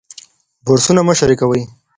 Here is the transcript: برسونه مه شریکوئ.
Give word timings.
برسونه 0.65 1.01
مه 1.07 1.13
شریکوئ. 1.19 1.61